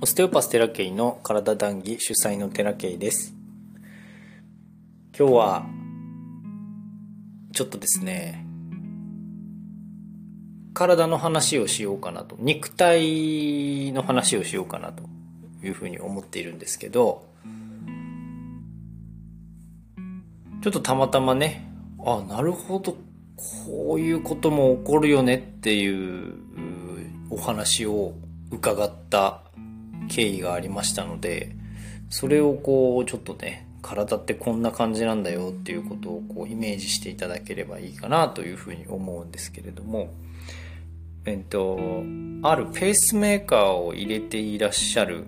[0.00, 3.34] オステオパステラケイの体談義主催のテラケイです。
[5.18, 5.66] 今日は
[7.52, 8.46] ちょっとですね
[10.72, 15.02] 体の話をしようかなと肉体の話をしようかなと
[15.66, 17.26] いうふうに思っているんですけど
[20.62, 21.68] ちょっとたまたまね
[22.06, 22.96] あなるほど
[23.66, 26.34] こういうことも起こるよねっていう
[27.30, 28.14] お話を
[28.52, 29.42] 伺った
[30.08, 31.52] 経緯がありましたので
[32.10, 40.12] それをこうちょっとね体ってこんな感じなんだよっていうことをこうイメージしていただければいいかなというふうに思うんですけれども
[41.24, 41.78] えっと
[42.42, 45.26] あるペースメーカーを入れていらっしゃる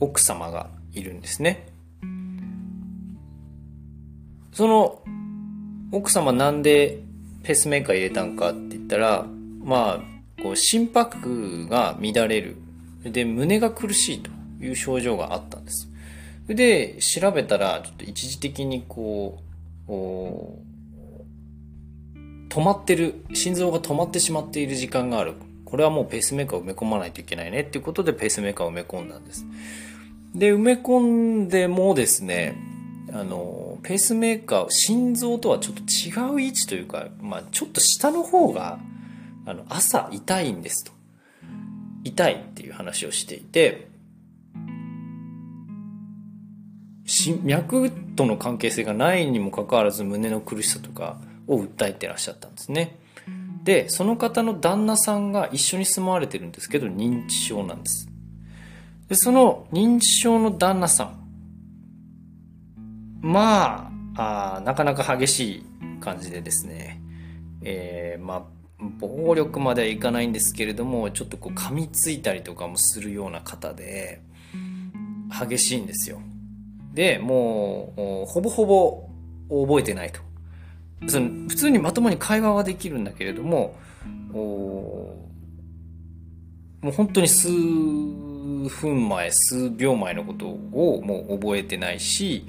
[0.00, 1.68] 奥様がいるんですね。
[4.52, 5.02] その
[5.92, 7.02] 奥様なんで
[7.42, 9.26] ペースメーカー入れたんかって言ったら
[9.62, 12.56] まあこう心拍が乱れる
[13.10, 15.88] で、胸が苦しいという症状があったんです。
[16.48, 19.42] で、調べたら、ちょっと一時的にこ
[19.88, 19.92] う、
[22.48, 25.34] 止まってる、心臓が止まってしまっている時間がある。
[25.64, 29.44] これはもうペースメーカーを埋め込まないといけないねっていうことでペースメーカーを埋め込んだんです。
[30.34, 32.56] で、埋め込んでもですね、
[33.12, 38.78] あの、ペースメーカー、心臓とはちょっと違う位置というか、まあちょっと下の方が、
[39.44, 40.92] あの、朝痛いんですと。
[42.16, 43.88] 痛いっていう話をしていて、
[47.44, 52.98] 脈との関係性がないにもかかわらず胸の苦しさとかを訴えてらっしゃったんですね。
[53.64, 58.08] で、その方の旦那さんが一緒に住まわれてるんですけど、認知症なんです。
[59.08, 61.26] で、その認知症の旦那さん。
[63.20, 65.66] まあ、あなかなか激しい
[66.00, 67.02] 感じでですね、
[67.62, 74.20] えー、まあ、暴力まではいかないんですけれどもちょっとこう噛みついたりとかもするような方で
[75.30, 76.20] 激しいんですよ。
[76.92, 79.08] でもうほぼほぼ
[79.66, 80.20] 覚えてないと。
[81.08, 83.76] その普通にまともに会話はできるんだけれども
[84.32, 85.14] も
[86.82, 92.46] う本当に数分前数秒前のことをもう覚えてないし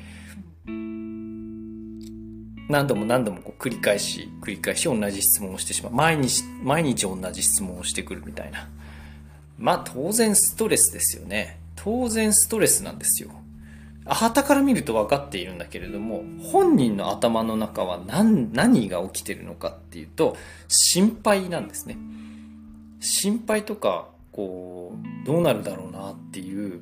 [2.70, 5.94] 何度も何度もこう繰り返し繰り返し同じ質問をしてしまう。
[5.94, 8.70] 毎日毎日同じ質問をしてくるみたいな。
[9.58, 11.60] まあ当然ストレスですよね。
[11.76, 13.30] 当然ストレスなんですよ。
[14.06, 20.38] 旗から見ると分かっているんだけれども本人の頭の中は何何が起きてるのかっていうと
[20.70, 21.98] 心配なんですね。
[23.00, 26.82] 心配とかこうどうなるだろうなっていう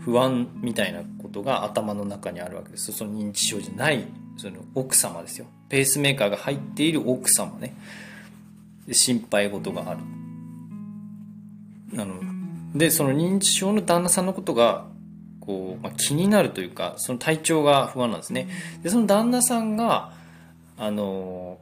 [0.00, 2.92] 不安みたいなことが頭の中にあるわけです。
[2.92, 4.04] その認知症じゃない
[4.36, 5.46] その奥様ですよ。
[5.68, 7.74] ペースメーカーが入っている奥様ね。
[8.90, 10.00] 心配事がある。
[11.98, 12.14] あの
[12.74, 14.86] でその認知症の旦那さんのことが
[15.40, 18.48] こう、まあ、気になるというかその体調が不安なんですね。
[18.82, 20.12] でその旦那さんが
[20.78, 21.58] あの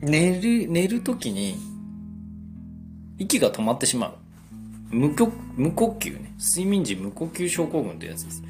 [0.00, 1.56] 寝る寝る時に
[3.18, 4.14] 息が止まってしまう。
[4.90, 5.08] 無
[5.56, 6.34] 無呼吸ね。
[6.38, 8.42] 睡眠時無呼吸症候群ってやつです。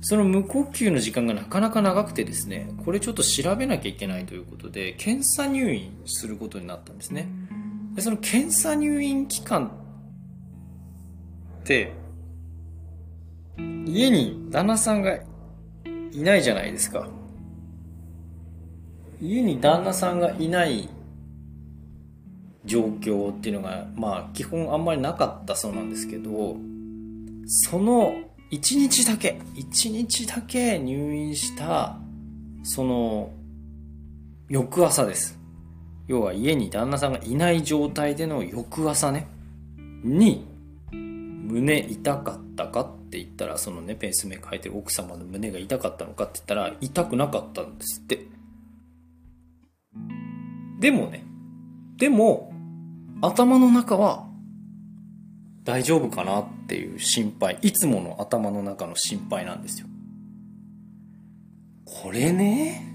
[0.00, 7.28] その無呼吸の時間がなかなか長くてですね、これちょっと調べなきゃいけないということで、検査入院することになったんですね。
[7.94, 9.72] でその検査入院期間
[11.60, 11.92] って、
[13.86, 15.18] 家に旦那さんが
[16.12, 17.08] いないじゃないですか。
[19.20, 20.88] 家に旦那さんがいない
[22.66, 26.56] 状況っていうのが、まあ基本あんまりなかったそうなんですけど、
[27.46, 28.14] その
[28.50, 31.98] 1日だけ、1日だけ入院した、
[32.62, 33.30] その、
[34.48, 35.38] 翌朝です。
[36.06, 39.26] 要は家に旦那さんがいない状態での翌朝ね、
[40.04, 40.46] に、
[40.92, 48.26] 胸痛かったかって言ったら、そのね、ペースメーカー入ってる奥様の胸が痛かったのかって言ったら、痛くなかったんですって。
[50.78, 51.24] でもね、
[51.96, 52.52] でも、
[53.22, 54.25] 頭の中は
[55.66, 59.88] 大丈夫かなっていう心配いつもの頭の中の心配なんですよ。
[61.84, 62.86] これね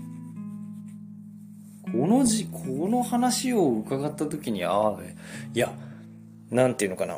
[1.92, 4.98] このじこの話を伺った時にああ
[5.54, 5.74] いや
[6.50, 7.18] なんていうのかな。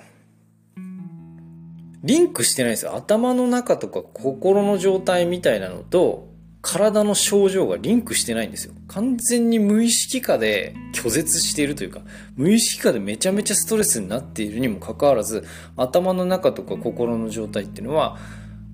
[2.03, 2.95] リンクしてないですよ。
[2.95, 6.32] 頭の中とか心の状態みたいなのと
[6.63, 8.73] 体の症状がリンクしてないんですよ。
[8.87, 11.99] 完全に無意識下で拒絶しているというか、
[12.37, 15.43] 無意識下でめちゃめちゃストレスになっているにもかかわらず、
[15.75, 18.17] 頭の中とか心の状態っていうのは、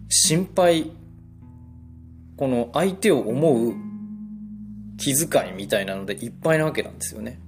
[0.07, 0.91] 心配、
[2.37, 3.73] この相手を思う
[4.97, 7.39] 気遣いみたいなのでいっぱいなわけなんですよね。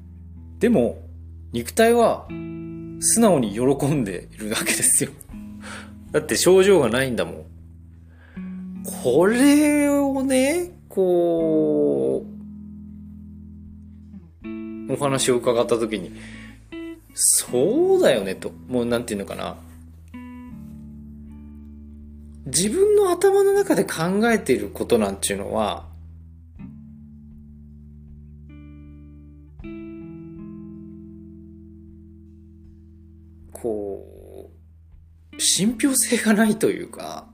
[0.57, 1.03] でも、
[1.53, 2.25] 肉体は
[2.99, 5.11] 素直に喜んでいるわけですよ。
[6.11, 7.50] だって症状がないんだもん。
[8.83, 12.25] これをね、こ
[14.43, 16.11] う、お話を伺った時に、
[17.13, 19.55] そうだよねと、もうなんていうのかな。
[22.45, 25.85] 自分の頭の中で考えていることなんていうのは、
[33.53, 34.51] こ
[35.33, 37.30] う、信憑性がないというか、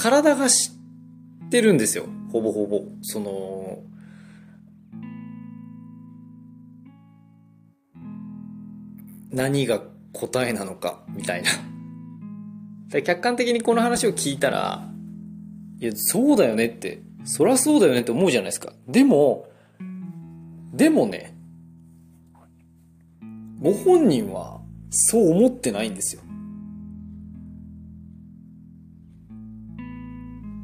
[0.00, 2.06] 体が知ってるんですよ。
[2.32, 2.84] ほぼほぼ。
[3.02, 3.82] その、
[9.30, 9.82] 何が
[10.14, 11.50] 答えなのか、みたいな。
[13.02, 14.90] 客観的にこの話を聞いたら、
[15.80, 18.72] いや、そうだよねって、そりゃそうだよねって思うじゃないですか。
[18.88, 19.48] でも、
[20.72, 21.34] でもね、
[23.60, 26.22] ご本人はそう思ってないんですよ。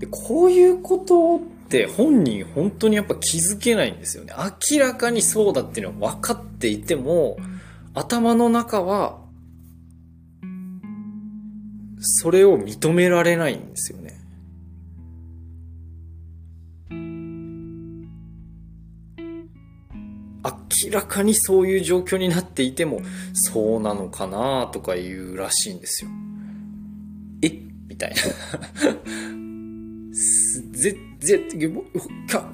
[0.07, 4.33] で、こういうことって本人本当にやっぱ気づけないんですよね。
[4.71, 7.37] 明らかにそうだっていうのは分かっていても、
[7.95, 9.19] 頭の中は、
[11.99, 14.21] それを認められないんですよね。
[20.45, 23.01] 明らかにそういう状況になっていても、
[23.33, 26.11] そうなのかなとか言うらしいんですよ。
[27.43, 27.51] え
[27.89, 29.46] みたいな。
[30.73, 31.41] ぜ、ぜ、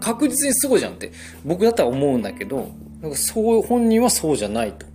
[0.00, 1.12] 確実にそうじゃんって、
[1.44, 2.70] 僕だったら思うんだけど、
[3.00, 4.86] なんかそう、本人はそうじゃないと。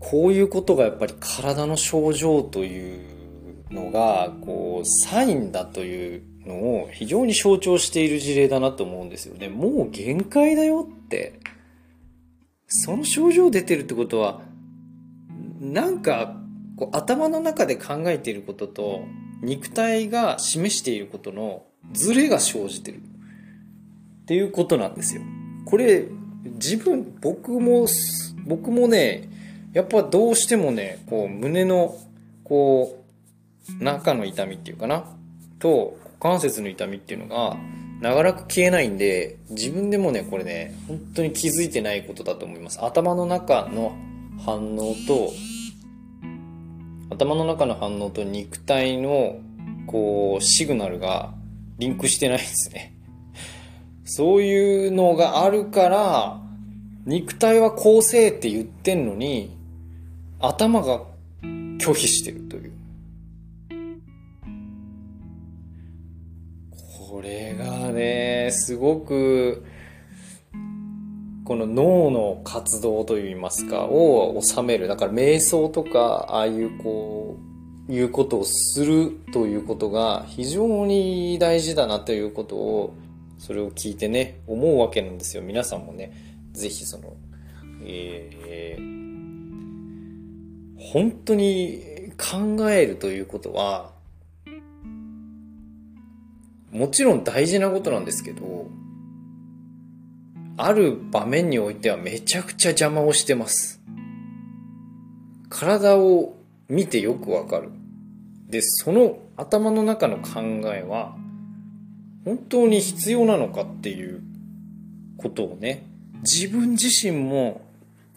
[0.00, 3.00] こういうことがやっぱり体の症状という
[3.70, 9.48] のが、こう、サインだというのを非常に象徴している事例だなと思うんですよね。
[9.48, 11.38] もう限界だよって。
[12.66, 14.42] その症状出てるってことは、
[15.60, 16.36] なんか、
[16.76, 19.04] こう頭の中で考えていることと、
[19.42, 23.00] 肉体が示していることのズレが生じてる。
[24.22, 25.22] っていうことなんですよ。
[25.64, 26.06] これ、
[26.44, 27.86] 自分、僕も、
[28.46, 29.28] 僕もね、
[29.72, 31.96] やっぱどうしてもね、こう、胸の、
[32.44, 33.04] こ
[33.80, 35.04] う、中の痛みっていうかな、
[35.58, 37.56] と、股関節の痛みっていうのが、
[38.00, 42.84] 長らく消えないんで、自分でもね、これね、本当に気づいてないことだと思います。
[42.84, 43.92] 頭の中の
[44.44, 45.32] 反応と、
[47.12, 49.36] 頭の中の反応と肉体の、
[49.86, 51.34] こう、シグナルが
[51.78, 52.94] リンクしてないですね。
[54.04, 56.40] そういうのがあるから、
[57.04, 59.56] 肉体はこうせえって言ってんのに、
[60.40, 61.02] 頭が
[61.42, 62.72] 拒否してるという。
[67.10, 69.64] これがね、すごく、
[71.44, 74.86] この脳の活動といいますか、を収める。
[74.86, 77.36] だから瞑想とか、ああいうこ
[77.88, 82.94] う、いうことをするということが非常に大事だなということを、
[83.38, 85.42] それを聞いてね、思うわけなんですよ。
[85.42, 86.12] 皆さんもね、
[86.52, 87.16] ぜひその、
[87.84, 88.92] えー、
[90.78, 91.82] 本当に
[92.16, 93.90] 考えるということは、
[96.70, 98.70] もちろん大事なことなんですけど、
[100.56, 103.80] ある場面においてはめちゃくちゃ邪魔をしてます。
[105.48, 106.34] 体を
[106.68, 107.70] 見てよくわかる。
[108.48, 110.40] で、その頭の中の考
[110.74, 111.16] えは、
[112.24, 114.22] 本当に必要なのかっていう
[115.16, 115.86] ことをね、
[116.22, 117.62] 自分自身も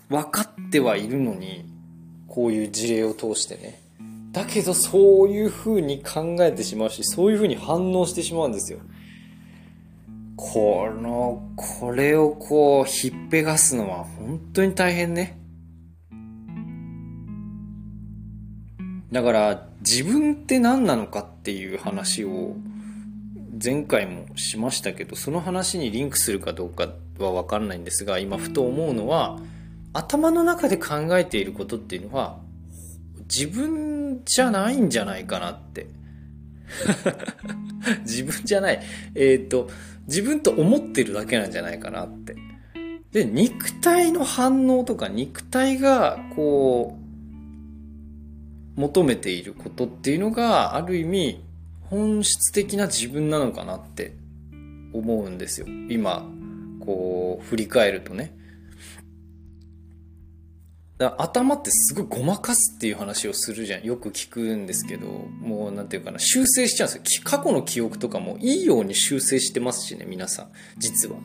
[0.10, 1.66] 分かってはいるのに、
[2.28, 3.80] こういう事例を通してね。
[4.32, 8.80] だけどそういう風に考えてしまうし、そういう風に反応してしまうんですよ。
[10.56, 15.38] この、これをこう、ひっぺがすのは本当に大変ね。
[19.12, 22.56] だから、自分って何なのかっていう話を、
[23.62, 26.88] 前回もしましたけど、その話にリンクするかどうか
[27.20, 29.38] はわかんないんですが、今ふと思うのは、
[29.92, 32.40] 頭の中で考えていることっていうのは、
[33.24, 35.88] 自分じゃないんじゃないかなって。
[38.04, 38.82] 自分じゃない。
[39.16, 39.70] えっ、ー、と、
[40.08, 42.36] 自分と思ってるだけなんじゃないかなって。
[43.12, 46.98] で、肉体の反応とか肉体がこ
[48.78, 51.42] う、求めていることっていうのがある意味
[51.90, 54.14] 本質的な自分なのかなって
[54.92, 55.68] 思うんですよ。
[55.90, 56.26] 今、
[56.82, 58.35] こう、振り返るとね。
[60.98, 63.84] 頭ってすごいごまかすっていう話をするじゃん。
[63.84, 67.22] よく聞くんですけど、もうなんていうかな、修正しちゃうんですよ。
[67.26, 70.48] 過去の記憶とかもいいように修正してますしね、皆さん。
[70.78, 71.18] 実は。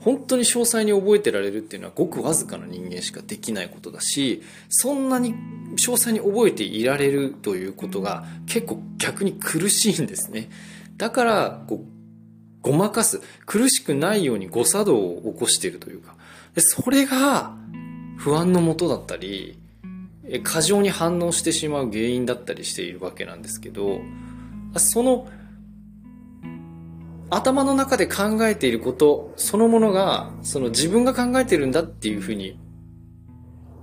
[0.00, 5.34] 本当に詳細に覚えてられるっていうのはごくわずかな人間しかできないことだしそんなに
[5.74, 10.48] 詳細に覚えていられるということが結構逆に苦しいんですね
[10.96, 11.86] だからこう
[12.62, 16.14] ごまかす苦しくないように誤作動を起こしているというか
[16.54, 17.54] でそれが
[18.20, 19.58] 不安のもとだったり
[20.44, 24.00] 過剰に反応してしまう原因だったりしているわけなんですけど
[24.76, 25.26] その
[27.30, 32.58] 頭の中で考えていることそのものが、その自分が考えてるんだっていうふうに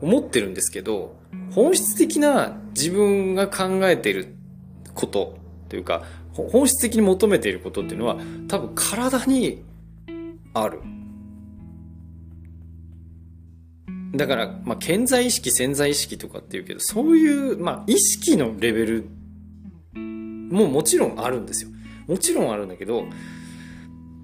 [0.02, 1.16] 思ってるんですけど、
[1.52, 4.36] 本質的な自分が考えている
[4.94, 5.38] こと
[5.70, 6.04] というか、
[6.34, 8.18] 本質的に求めていることっていうのは
[8.50, 9.64] 多分体に
[10.54, 10.82] ある。
[14.14, 19.10] だから、まあ、健在意識、潜在意識とかっていうけど、そういう、まあ、意識のレベル
[19.94, 21.70] ももちろんあるんですよ。
[22.08, 23.06] もちろんあるんだけど、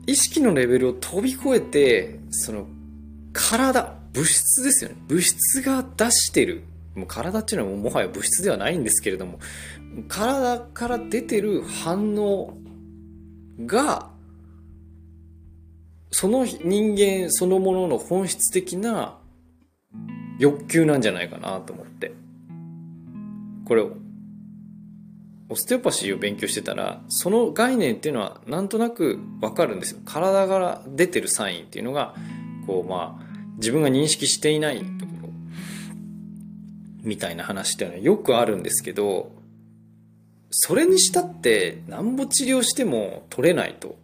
[0.07, 2.67] 意識のレベルを飛び越えて、その、
[3.33, 4.97] 体、物質ですよね。
[5.07, 6.63] 物質が出してる。
[6.95, 9.39] もう体っていうのはもはや物質ではないんですけれども、
[10.07, 12.57] 体から出てる反応
[13.65, 14.11] が、
[16.11, 19.17] その人間そのものの本質的な
[20.39, 22.13] 欲求なんじゃないかなと思って。
[23.65, 23.97] これを、
[25.49, 32.15] オステオパシーを勉強してたらその概念っていうのはなんとなくわかるんですよ体から出てるサインっていうのが
[32.65, 33.25] こうまあ
[33.57, 35.29] 自分が認識していないところ
[37.03, 39.31] みたいな話っていうのはよくあるんですけど
[40.49, 43.97] それにしたってなんぼ治療しても取れないと。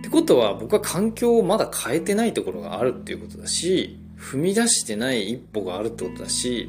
[0.02, 6.68] てことは僕は環境をまだ変えてないところがあるっていうことだし踏み出してない一歩があるってことだし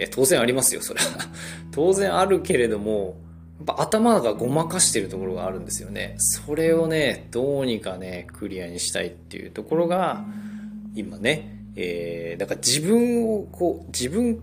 [0.00, 1.06] え当然ありますよ、それは。
[1.72, 3.18] 当然あるけれども、
[3.58, 6.14] やっぱ頭がごまかしてるところがあるんですよね。
[6.16, 10.24] それをね、どうにかね、クリアにしたいっていうところが、
[10.94, 14.40] 今ね、えー、だから自分をこう、自分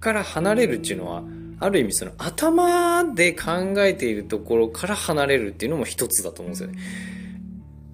[0.00, 1.24] から離れるっていうのは、
[1.58, 6.78] ある意味その頭で考えているところから離れるっていうのも一つだと思うんですよね。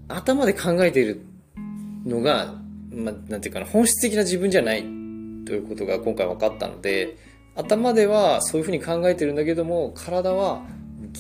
[0.09, 1.21] 頭で考えている
[2.05, 2.66] のが、
[2.97, 4.83] まあ、なんていうかな、本質的な自分じゃない
[5.45, 7.17] ということが今回分かったので
[7.55, 10.63] 頭ではそういうふうに考えてるんだけども体は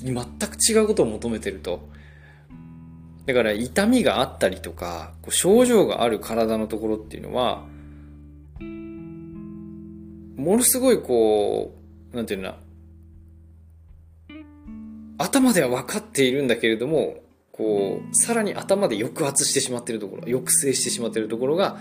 [0.02, 1.88] 全く違うことを求めてると。
[3.26, 7.64] だから痛みがあったりとかこう症状がある体のところっていうのは
[10.36, 11.74] ものすごいこ
[12.12, 12.54] うなんていうの
[15.18, 17.16] 頭では分かっているんだけれども
[17.56, 21.78] こうさらに頭で抑圧してしまっているところ抑制してしまっているところが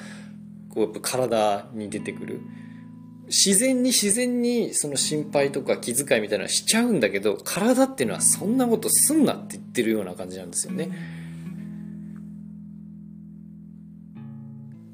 [0.70, 2.41] こうやっぱ体に出てくる。
[3.27, 10.91] 自然に自然にその心配とか気遣いみたいなのしちゃうんだけど体っていうのはそんなことすんなって言ってるような感じなんですよね。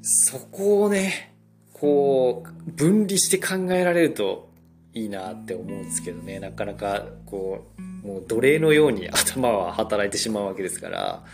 [0.00, 1.34] そこをね
[1.72, 4.51] こう分離して考えられると
[4.94, 6.38] いいなって思うんですけどね。
[6.38, 11.24] なかなかこうもう奴隷のように 頭は働いてしまうわけですから。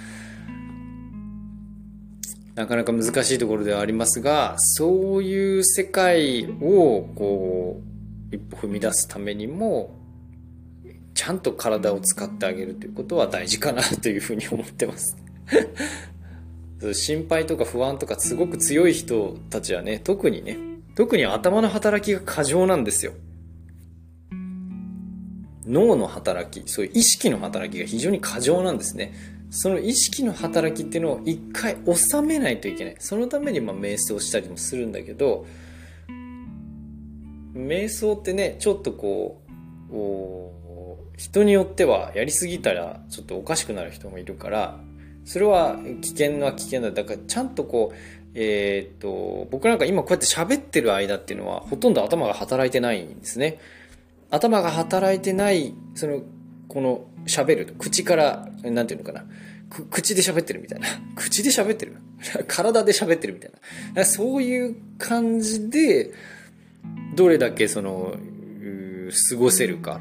[2.54, 7.80] なかなか難しいところではありますがそういう世界をこ
[8.32, 9.94] う一歩踏み出すためにも
[11.14, 15.16] ちゃんと体を使ってあげるということは大事かなというふうに思ってます。
[16.94, 20.58] 心配とか不安とかすごく強い人たちはね特にね
[20.96, 23.12] 特に頭の働きが過剰なんですよ。
[25.68, 29.12] 脳の働きそういう意識の働きが非常に過剰なんですね
[29.50, 32.96] その意識の働きっていうのを一回収めないといけない。
[32.98, 35.46] そのためにまあ瞑想したりもするんだけど、
[37.54, 39.42] 瞑想ってね、ちょっとこ
[39.90, 44.80] う、人によってはやりすぎたらちょっとおかしくなる人もいるから、
[45.24, 46.90] それは危険な危険だ。
[46.90, 47.96] だからちゃんとこう、
[48.34, 53.58] えー、っと、僕なんか今こうやって喋ってる間っていうのはほとんど頭が働いてないんですね。
[54.30, 56.22] 頭が働いてない、その、
[56.68, 57.74] この喋る。
[57.78, 59.24] 口から、なんていうのかな。
[59.90, 60.86] 口で喋ってるみたいな。
[61.16, 61.96] 口で喋ってる？
[62.46, 63.52] 体で喋ってるみたい
[63.94, 64.04] な。
[64.04, 66.12] そういう感じで、
[67.14, 68.16] どれだけその、
[69.30, 70.00] 過ごせるか。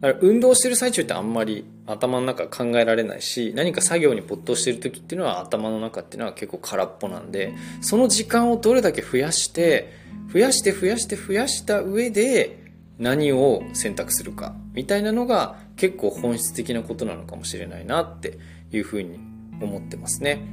[0.00, 9.92] だか運動してる最中ってあんまり頭の中考えられないし、何か作業に没頭してる時っていうのは頭の中っていうのは結構空っぽなんで、その時間をどれだけ増やして、
[10.32, 12.64] 増やして増やして増やした上で、
[12.98, 18.38] 何を選択するかみたいなのが結構本質的なことなのかもしれないなって
[18.70, 19.18] いうふうに
[19.60, 20.46] 思ってますね。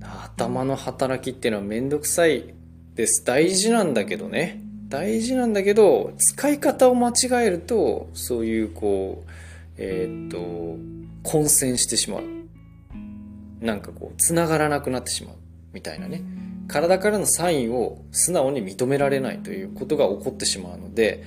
[0.00, 2.54] 頭の働きっていうのはめんどくさい
[2.94, 3.24] です。
[3.24, 4.62] 大事なんだけどね。
[4.88, 9.30] 大事なんだけど、使い方を間違えると、そういうこう、
[9.78, 10.76] えー、っと、
[11.22, 12.24] 混戦してしまう。
[13.60, 15.34] なんかこう、繋がらなくなってしまう。
[15.72, 16.22] みたいなね。
[16.68, 21.24] 体からのサインを素直に認められないということが起こってしまうので、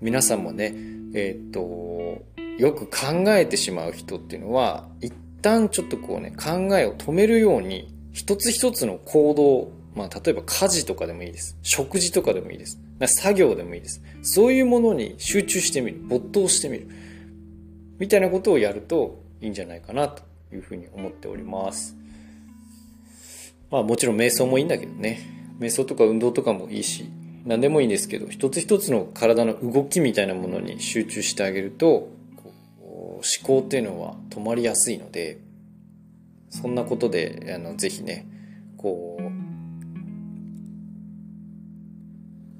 [0.00, 0.74] 皆さんもね、
[1.14, 2.24] えー、っと、
[2.58, 5.12] よく考えてしまう人っていうのは、一
[5.42, 11.58] 旦ちょっとこうね、考えを止めるように、一つ一つの行動、まあ、例えば家事とかでもいいです。
[11.62, 12.78] 食事とかでもいいです。
[13.06, 14.02] 作業でもいいです。
[14.22, 16.00] そういうものに集中してみる。
[16.02, 16.88] 没頭してみる。
[18.02, 21.96] みたいなことをやるといいんじゃないかなというふうに思っております。
[23.70, 25.20] まあもちろん瞑想もいいんだけどね。
[25.60, 27.08] 瞑想とか運動とかもいいし、
[27.44, 32.08] 何でもいいんですけど、一つ一つの体の動きみたいなものに集中してあげると、
[32.80, 35.38] 思考っていうのは止まりやすいので、
[36.50, 38.26] そんなことで、あの、ぜひね、
[38.78, 39.16] こ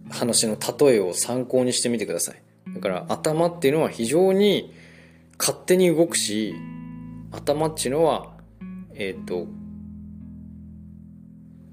[0.08, 2.40] う、話の例えを参考にしてみてください。
[2.76, 4.72] だから頭っていうのは非常に
[5.42, 6.54] 勝手に動くし、
[7.32, 8.32] 頭っていうのは、
[8.94, 9.48] えっ、ー、と、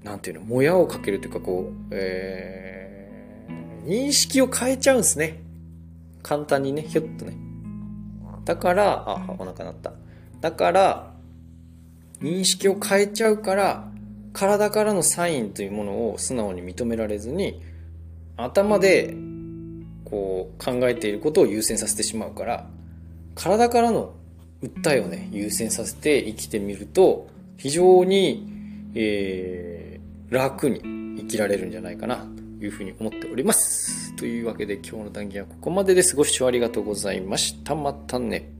[0.02, 5.40] なんていうの、もやをかけるというかこう、えー、認識を変えちゃうんですね。
[6.20, 7.36] 簡単にね、ひょっとね。
[8.44, 9.92] だから、あ、お腹鳴った。
[10.40, 11.14] だから、
[12.20, 13.88] 認識を変えちゃうから、
[14.32, 17.62] 体からのサインというものを素直に認められずに、
[18.36, 19.14] 頭で、
[20.04, 22.66] こう、考えていることを優先させてしまうから、
[23.40, 24.12] 体からの
[24.62, 28.46] 訴えをね、優先させて生きてみると、非常に、
[28.94, 30.80] えー、楽に
[31.22, 32.18] 生きられるんじゃないかな、
[32.58, 34.14] というふうに思っております。
[34.16, 36.16] というわけで今日の談義はここまでです。
[36.16, 37.74] ご視聴ありがとうございました。
[37.74, 38.59] またね。